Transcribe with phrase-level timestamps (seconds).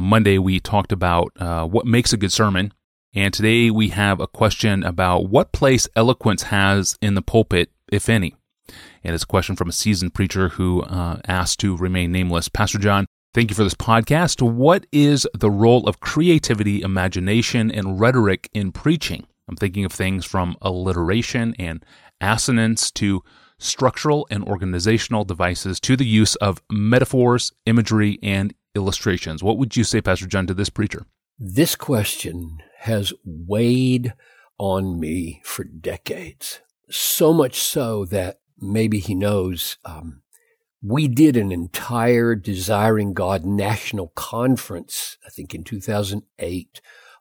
[0.00, 2.72] on Monday, we talked about uh, what makes a good sermon.
[3.14, 8.08] And today we have a question about what place eloquence has in the pulpit, if
[8.08, 8.34] any.
[9.04, 12.48] And it's a question from a seasoned preacher who uh, asked to remain nameless.
[12.48, 14.40] Pastor John, thank you for this podcast.
[14.40, 19.26] What is the role of creativity, imagination, and rhetoric in preaching?
[19.50, 21.84] I'm thinking of things from alliteration and
[22.22, 23.22] assonance to
[23.58, 29.42] structural and organizational devices to the use of metaphors, imagery, and illustrations.
[29.42, 31.04] What would you say, Pastor John, to this preacher?
[31.38, 34.14] This question has weighed
[34.58, 36.60] on me for decades.
[36.90, 40.22] So much so that maybe he knows um,
[40.82, 46.80] we did an entire Desiring God National Conference, I think in 2008,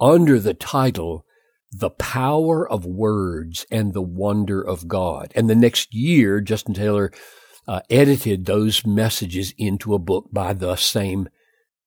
[0.00, 1.26] under the title
[1.72, 5.32] the power of words and the wonder of God.
[5.36, 7.12] And the next year, Justin Taylor
[7.66, 11.28] uh, edited those messages into a book by the same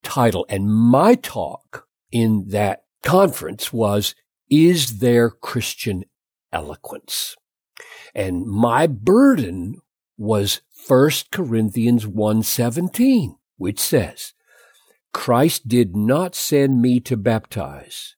[0.04, 0.46] title.
[0.49, 4.15] And my talk in that conference was,
[4.49, 6.05] is there Christian
[6.52, 7.35] eloquence?
[8.13, 9.82] And my burden
[10.18, 14.34] was 1 Corinthians 1:17, which says,
[15.13, 18.15] Christ did not send me to baptize,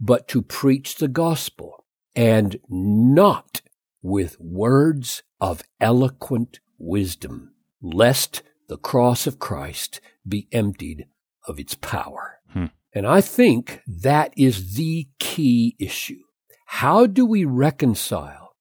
[0.00, 3.60] but to preach the gospel, and not
[4.02, 11.06] with words of eloquent wisdom, lest the cross of Christ be emptied
[11.46, 12.40] of its power.
[12.52, 12.66] Hmm.
[12.92, 16.22] And I think that is the key issue.
[16.66, 18.54] How do we reconcile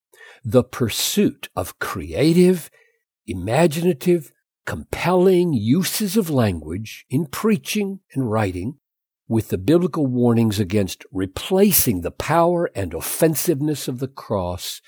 [0.44, 2.70] the pursuit of creative,
[3.28, 4.32] imaginative,
[4.66, 8.78] compelling uses of language in preaching and writing
[9.28, 14.82] with the biblical warnings against replacing the power and offensiveness of the cross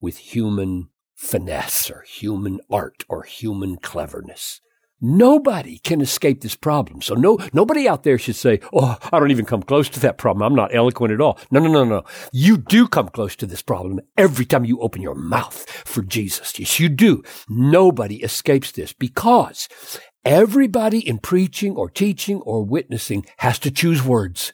[0.00, 0.88] with human
[1.20, 4.62] finesse or human art or human cleverness.
[5.02, 7.02] Nobody can escape this problem.
[7.02, 10.18] So no, nobody out there should say, Oh, I don't even come close to that
[10.18, 10.42] problem.
[10.42, 11.38] I'm not eloquent at all.
[11.50, 12.04] No, no, no, no.
[12.32, 16.58] You do come close to this problem every time you open your mouth for Jesus.
[16.58, 17.22] Yes, you do.
[17.48, 19.68] Nobody escapes this because
[20.24, 24.52] Everybody in preaching or teaching or witnessing has to choose words.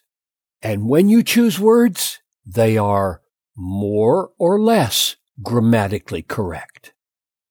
[0.62, 3.20] And when you choose words, they are
[3.56, 6.92] more or less grammatically correct,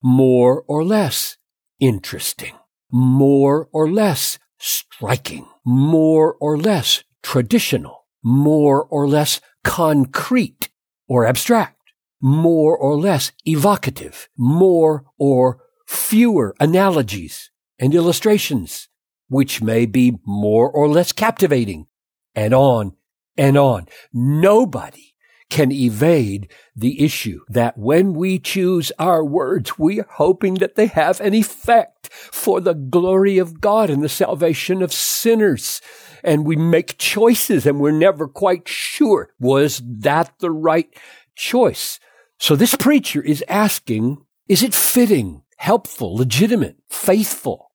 [0.01, 1.37] more or less
[1.79, 2.55] interesting,
[2.91, 10.69] more or less striking, more or less traditional, more or less concrete
[11.07, 11.77] or abstract,
[12.21, 18.87] more or less evocative, more or fewer analogies, and illustrations,
[19.27, 21.87] which may be more or less captivating,
[22.33, 22.95] and on
[23.37, 23.87] and on.
[24.13, 25.14] Nobody
[25.49, 30.87] can evade the issue that when we choose our words, we are hoping that they
[30.87, 35.81] have an effect for the glory of God and the salvation of sinners.
[36.23, 40.89] And we make choices and we're never quite sure, was that the right
[41.35, 41.99] choice?
[42.39, 44.17] So this preacher is asking,
[44.47, 47.71] is it fitting, helpful, legitimate, faithful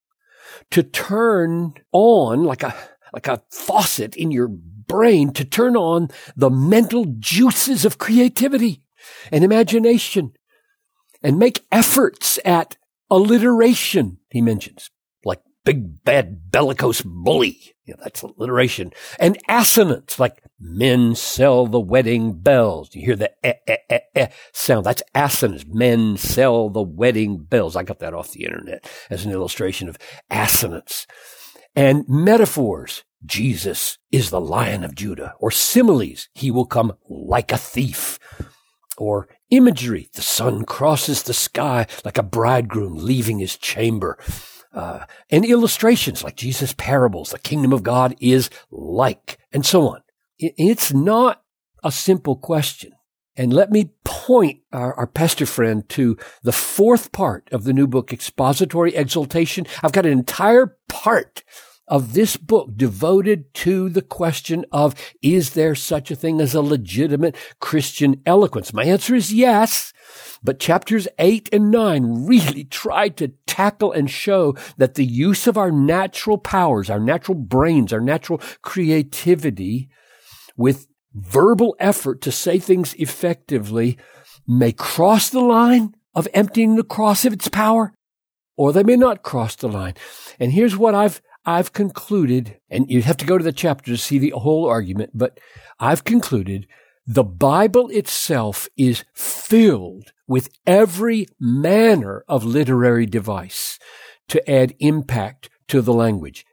[0.71, 2.75] to turn on like a,
[3.13, 4.49] like a faucet in your
[4.91, 8.83] brain to turn on the mental juices of creativity
[9.31, 10.33] and imagination
[11.23, 12.77] and make efforts at
[13.11, 14.91] alliteration, he mentions,
[15.25, 17.75] like big bad bellicose bully.
[17.85, 18.93] Yeah, that's alliteration.
[19.19, 22.95] And assonance, like men sell the wedding bells.
[22.95, 24.87] You hear the eh, eh, eh, eh sound.
[24.87, 25.65] That's assonance.
[25.67, 27.77] Men sell the wedding bells.
[27.77, 29.99] I got that off the internet as an illustration of
[30.31, 31.07] assonance.
[31.75, 33.05] And metaphors.
[33.25, 35.35] Jesus is the lion of Judah.
[35.39, 36.29] Or similes.
[36.35, 38.19] He will come like a thief.
[38.97, 40.09] Or imagery.
[40.15, 44.19] The sun crosses the sky like a bridegroom leaving his chamber
[44.73, 50.03] uh, and illustrations like Jesus' parables, the kingdom of God is like, and so on.
[50.39, 51.43] It's not
[51.83, 52.93] a simple question.
[53.37, 57.87] And let me point our, our, pastor friend to the fourth part of the new
[57.87, 59.67] book, Expository Exaltation.
[59.83, 61.43] I've got an entire part
[61.91, 66.63] of this book devoted to the question of, is there such a thing as a
[66.63, 68.73] legitimate Christian eloquence?
[68.73, 69.93] My answer is yes.
[70.43, 75.59] But chapters eight and nine really try to tackle and show that the use of
[75.59, 79.91] our natural powers, our natural brains, our natural creativity
[80.57, 83.99] with verbal effort to say things effectively
[84.47, 87.93] may cross the line of emptying the cross of its power,
[88.57, 89.95] or they may not cross the line.
[90.39, 91.21] And here's what I've
[91.51, 95.11] I've concluded, and you'd have to go to the chapter to see the whole argument,
[95.15, 95.41] but
[95.81, 96.69] I've concluded
[97.05, 103.81] the Bible itself is filled with every manner of literary device
[104.29, 106.45] to add impact to the language.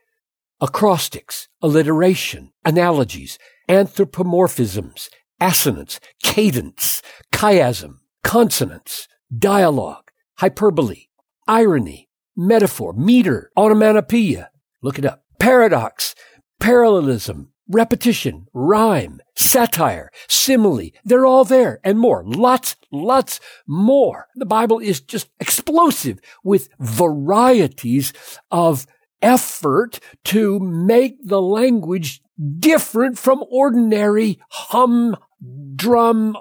[0.60, 5.08] acrostics, alliteration, analogies, anthropomorphisms,
[5.40, 7.02] assonance, cadence,
[7.32, 9.06] chiasm, consonance,
[9.36, 11.04] dialogue, hyperbole,
[11.46, 14.50] irony, metaphor, meter, onomatopoeia.
[14.82, 15.24] Look it up.
[15.38, 16.14] Paradox,
[16.60, 20.90] parallelism, repetition, rhyme, satire, simile.
[21.04, 22.24] They're all there and more.
[22.24, 24.26] Lots, lots more.
[24.34, 28.12] The Bible is just explosive with varieties
[28.50, 28.86] of
[29.20, 32.20] effort to make the language
[32.58, 36.36] different from ordinary humdrum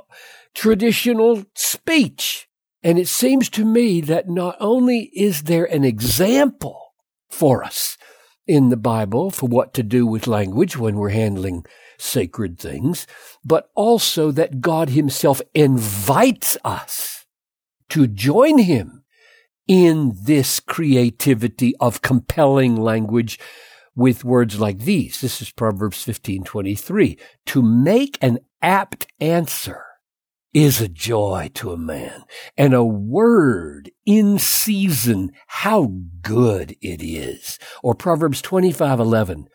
[0.53, 2.47] traditional speech.
[2.83, 6.93] And it seems to me that not only is there an example
[7.29, 7.97] for us
[8.47, 11.65] in the Bible for what to do with language when we're handling
[11.97, 13.07] sacred things,
[13.43, 17.25] but also that God himself invites us
[17.89, 19.03] to join him
[19.67, 23.39] in this creativity of compelling language
[23.95, 25.19] with words like these.
[25.19, 27.17] This is Proverbs 15:23.
[27.47, 29.86] To make an apt answer
[30.53, 32.23] is a joy to a man,
[32.57, 35.91] and a word in season, how
[36.21, 37.59] good it is.
[37.83, 39.47] Or Proverbs 25:11.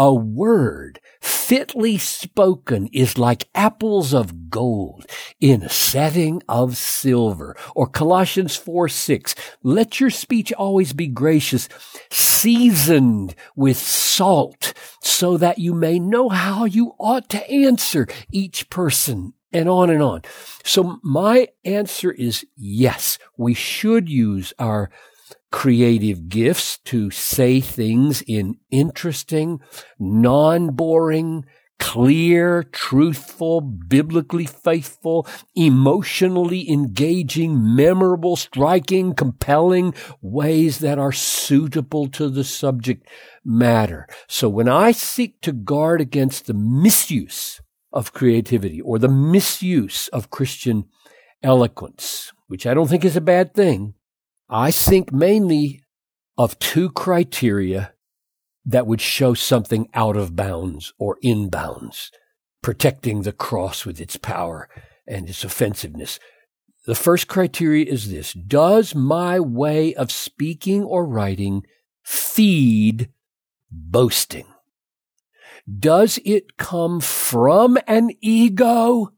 [0.00, 5.04] A word fitly spoken is like apples of gold
[5.40, 7.56] in a setting of silver.
[7.74, 9.34] Or Colossians 4 6.
[9.64, 11.68] Let your speech always be gracious,
[12.12, 14.72] seasoned with salt,
[15.02, 20.02] so that you may know how you ought to answer each person and on and
[20.02, 20.22] on.
[20.64, 24.90] So my answer is yes, we should use our
[25.50, 29.60] creative gifts to say things in interesting,
[29.98, 31.44] non-boring,
[31.78, 42.44] clear, truthful, biblically faithful, emotionally engaging, memorable, striking, compelling ways that are suitable to the
[42.44, 43.08] subject
[43.44, 44.06] matter.
[44.26, 47.60] So when I seek to guard against the misuse
[47.92, 50.84] of creativity or the misuse of Christian
[51.42, 53.94] eloquence, which I don't think is a bad thing,
[54.48, 55.82] I think mainly
[56.36, 57.92] of two criteria
[58.64, 62.12] that would show something out of bounds or in bounds,
[62.62, 64.68] protecting the cross with its power
[65.06, 66.18] and its offensiveness.
[66.86, 71.64] The first criteria is this Does my way of speaking or writing
[72.02, 73.10] feed
[73.70, 74.46] boasting?
[75.68, 79.12] Does it come from an ego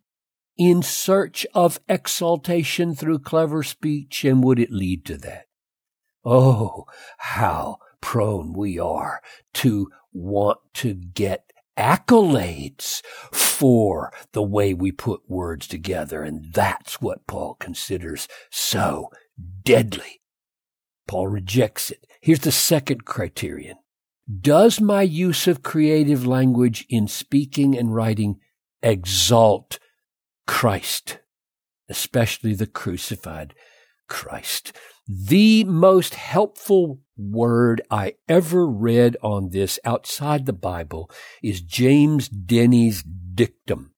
[0.57, 5.47] in search of exaltation through clever speech, and would it lead to that?
[6.25, 6.87] Oh,
[7.19, 9.21] how prone we are
[9.55, 16.23] to want to get accolades for the way we put words together.
[16.23, 19.09] And that's what Paul considers so
[19.63, 20.21] deadly.
[21.07, 22.07] Paul rejects it.
[22.21, 23.77] Here's the second criterion.
[24.41, 28.39] Does my use of creative language in speaking and writing
[28.83, 29.79] exalt
[30.47, 31.19] Christ,
[31.89, 33.55] especially the crucified
[34.09, 34.77] Christ.
[35.09, 41.11] The most helpful word I ever read on this outside the Bible
[41.43, 43.95] is James Denney's dictum,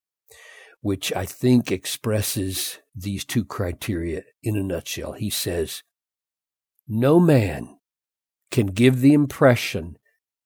[0.80, 5.12] which I think expresses these two criteria in a nutshell.
[5.12, 5.82] He says,
[6.86, 7.78] No man
[8.50, 9.96] can give the impression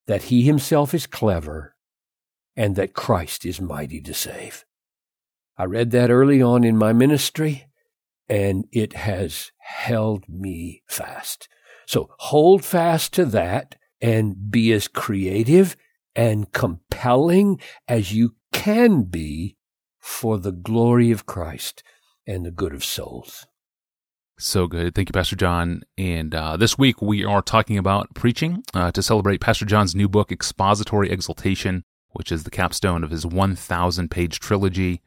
[0.06, 1.74] that he himself is clever
[2.56, 4.64] and that Christ is mighty to save.
[5.58, 7.66] I read that early on in my ministry
[8.28, 11.48] and it has held me fast.
[11.86, 15.76] So hold fast to that and be as creative
[16.14, 19.56] and compelling as you can be
[19.98, 21.82] for the glory of Christ
[22.26, 23.46] and the good of souls.
[24.38, 24.94] So good.
[24.94, 25.82] Thank you, Pastor John.
[25.96, 30.10] And uh, this week we are talking about preaching uh, to celebrate Pastor John's new
[30.10, 35.00] book, Expository Exaltation, which is the capstone of his 1,000 page trilogy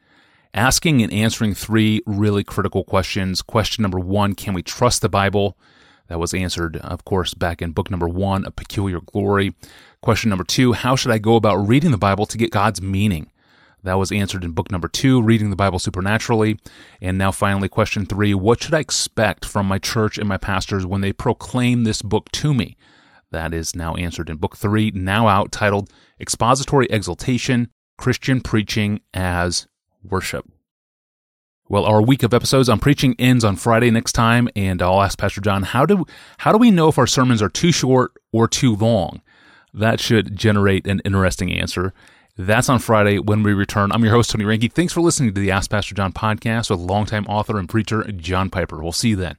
[0.52, 3.40] asking and answering three really critical questions.
[3.40, 5.56] Question number one Can we trust the Bible?
[6.08, 9.54] That was answered, of course, back in book number one, A Peculiar Glory.
[10.02, 13.30] Question number two How should I go about reading the Bible to get God's meaning?
[13.82, 16.58] That was answered in book number two, Reading the Bible Supernaturally.
[17.00, 20.84] And now, finally, question three What should I expect from my church and my pastors
[20.84, 22.76] when they proclaim this book to me?
[23.30, 29.66] That is now answered in book three, now out, titled Expository Exaltation Christian Preaching as
[30.02, 30.50] worship.
[31.68, 35.16] Well, our week of episodes on preaching ends on Friday next time, and I'll ask
[35.16, 36.04] Pastor John, how do
[36.38, 39.22] how do we know if our sermons are too short or too long?
[39.72, 41.94] That should generate an interesting answer.
[42.36, 43.92] That's on Friday when we return.
[43.92, 44.72] I'm your host, Tony Reinke.
[44.72, 48.50] Thanks for listening to the Ask Pastor John podcast with longtime author and preacher John
[48.50, 48.82] Piper.
[48.82, 49.36] We'll see you then.